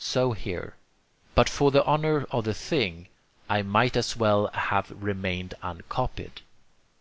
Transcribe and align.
So 0.00 0.32
here: 0.32 0.74
but 1.36 1.48
for 1.48 1.70
the 1.70 1.84
honor 1.84 2.26
of 2.32 2.42
the 2.46 2.52
thing, 2.52 3.06
I 3.48 3.62
might 3.62 3.96
as 3.96 4.16
well 4.16 4.48
have 4.48 4.90
remained 4.90 5.54
uncopied. 5.62 6.40